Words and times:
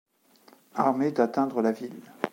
Armee 0.73 1.11
d'atteindre 1.11 1.61
la 1.61 1.73
ville. 1.73 2.01